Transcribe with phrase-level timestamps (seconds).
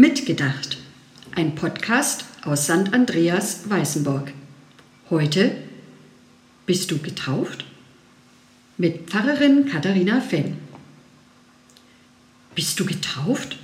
[0.00, 0.78] Mitgedacht,
[1.36, 2.94] ein Podcast aus St.
[2.94, 4.32] Andreas Weißenburg.
[5.10, 5.54] Heute
[6.64, 7.66] bist du getauft?
[8.78, 10.56] Mit Pfarrerin Katharina Fenn.
[12.54, 13.58] Bist du getauft?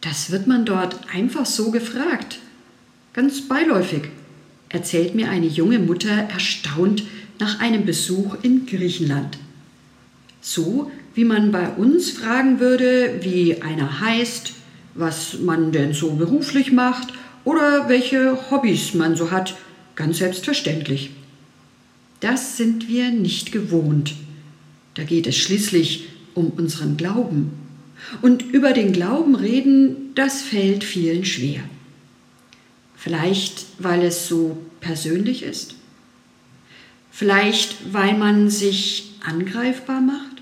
[0.00, 2.40] Das wird man dort einfach so gefragt.
[3.12, 4.08] Ganz beiläufig,
[4.70, 7.04] erzählt mir eine junge Mutter erstaunt
[7.38, 9.38] nach einem Besuch in Griechenland.
[10.40, 14.54] So wie man bei uns fragen würde, wie einer heißt,
[14.98, 17.12] was man denn so beruflich macht
[17.44, 19.56] oder welche Hobbys man so hat,
[19.94, 21.10] ganz selbstverständlich.
[22.20, 24.14] Das sind wir nicht gewohnt.
[24.94, 27.52] Da geht es schließlich um unseren Glauben.
[28.22, 31.60] Und über den Glauben reden, das fällt vielen schwer.
[32.96, 35.76] Vielleicht, weil es so persönlich ist?
[37.12, 40.37] Vielleicht, weil man sich angreifbar macht?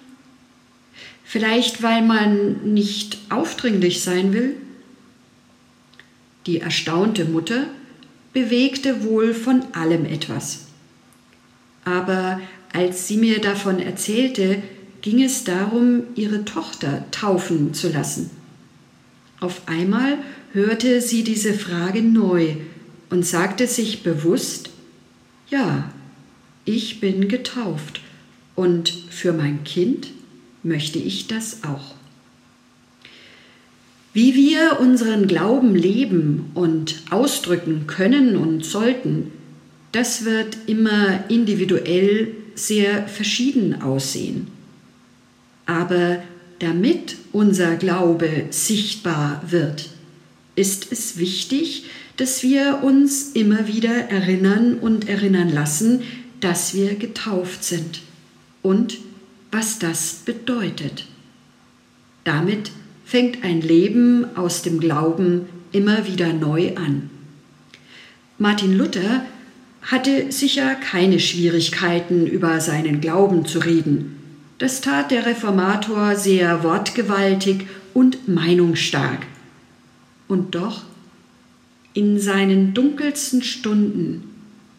[1.28, 4.54] Vielleicht weil man nicht aufdringlich sein will?
[6.46, 7.66] Die erstaunte Mutter
[8.32, 10.66] bewegte wohl von allem etwas.
[11.84, 12.40] Aber
[12.72, 14.62] als sie mir davon erzählte,
[15.02, 18.30] ging es darum, ihre Tochter taufen zu lassen.
[19.40, 20.18] Auf einmal
[20.52, 22.54] hörte sie diese Frage neu
[23.10, 24.70] und sagte sich bewusst,
[25.48, 25.90] ja,
[26.64, 28.00] ich bin getauft
[28.54, 30.08] und für mein Kind
[30.66, 31.94] möchte ich das auch.
[34.12, 39.30] Wie wir unseren Glauben leben und ausdrücken können und sollten,
[39.92, 44.48] das wird immer individuell sehr verschieden aussehen.
[45.66, 46.22] Aber
[46.60, 49.90] damit unser Glaube sichtbar wird,
[50.54, 51.84] ist es wichtig,
[52.16, 56.02] dass wir uns immer wieder erinnern und erinnern lassen,
[56.40, 58.00] dass wir getauft sind
[58.62, 58.96] und
[59.50, 61.06] was das bedeutet.
[62.24, 62.70] Damit
[63.04, 67.10] fängt ein Leben aus dem Glauben immer wieder neu an.
[68.38, 69.24] Martin Luther
[69.82, 74.16] hatte sicher keine Schwierigkeiten, über seinen Glauben zu reden.
[74.58, 79.26] Das tat der Reformator sehr wortgewaltig und meinungsstark.
[80.28, 80.82] Und doch,
[81.94, 84.24] in seinen dunkelsten Stunden,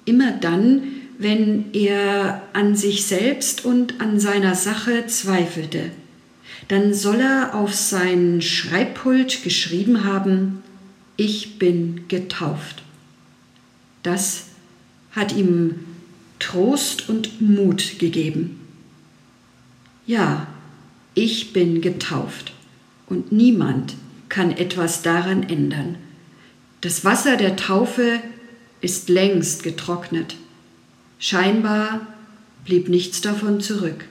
[0.05, 0.83] immer dann,
[1.17, 5.91] wenn er an sich selbst und an seiner Sache zweifelte,
[6.67, 10.63] dann soll er auf sein Schreibpult geschrieben haben,
[11.15, 12.83] ich bin getauft.
[14.03, 14.47] Das
[15.11, 15.75] hat ihm
[16.39, 18.59] Trost und Mut gegeben.
[20.05, 20.47] Ja,
[21.15, 22.53] ich bin getauft
[23.07, 23.95] und niemand
[24.29, 25.97] kann etwas daran ändern.
[26.81, 28.19] Das Wasser der Taufe
[28.81, 30.35] ist längst getrocknet.
[31.19, 32.07] Scheinbar
[32.65, 34.05] blieb nichts davon zurück.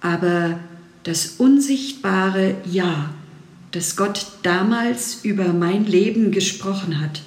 [0.00, 0.60] Aber
[1.04, 3.14] das unsichtbare Ja,
[3.72, 7.22] das Gott damals über mein Leben gesprochen hat,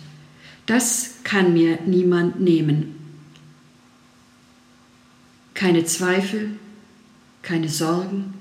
[0.65, 2.95] das kann mir niemand nehmen.
[5.53, 6.51] Keine Zweifel,
[7.41, 8.33] keine Sorgen,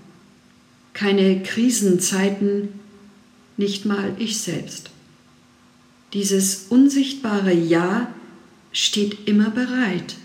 [0.95, 2.69] keine Krisenzeiten,
[3.57, 4.91] nicht mal ich selbst.
[6.13, 8.09] Dieses unsichtbare Ja
[8.75, 10.17] steht immer bereit,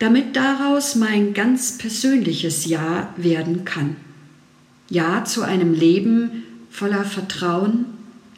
[0.00, 3.96] damit daraus mein ganz persönliches Ja werden kann.
[4.90, 7.86] Ja zu einem Leben voller Vertrauen,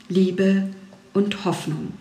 [0.09, 0.69] Liebe
[1.13, 1.93] und Hoffnung.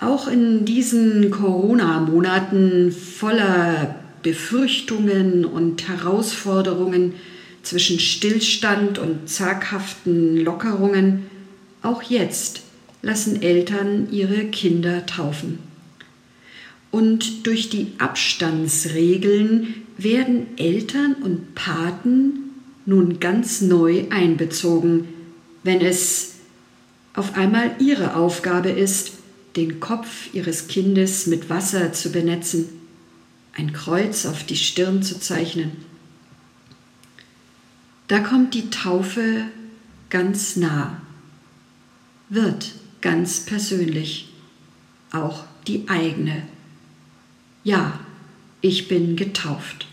[0.00, 7.14] Auch in diesen Corona-Monaten voller Befürchtungen und Herausforderungen
[7.62, 11.26] zwischen Stillstand und zaghaften Lockerungen,
[11.82, 12.62] auch jetzt
[13.02, 15.58] lassen Eltern ihre Kinder taufen.
[16.90, 22.50] Und durch die Abstandsregeln werden Eltern und Paten
[22.86, 25.08] nun ganz neu einbezogen,
[25.62, 26.36] wenn es
[27.14, 29.12] auf einmal ihre Aufgabe ist,
[29.56, 32.68] den Kopf ihres Kindes mit Wasser zu benetzen,
[33.54, 35.72] ein Kreuz auf die Stirn zu zeichnen.
[38.06, 39.42] Da kommt die Taufe
[40.08, 41.02] ganz nah,
[42.30, 44.28] wird ganz persönlich,
[45.12, 46.42] auch die eigene.
[47.64, 48.00] Ja,
[48.60, 49.86] ich bin getauft.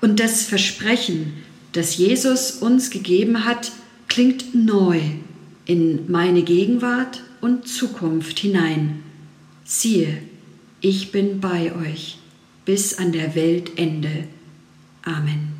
[0.00, 1.34] Und das Versprechen,
[1.72, 3.72] das Jesus uns gegeben hat,
[4.08, 5.00] klingt neu
[5.66, 9.02] in meine Gegenwart und Zukunft hinein.
[9.64, 10.22] Siehe,
[10.80, 12.18] ich bin bei euch
[12.64, 14.24] bis an der Weltende.
[15.02, 15.59] Amen.